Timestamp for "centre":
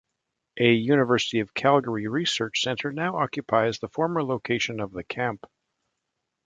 2.63-2.91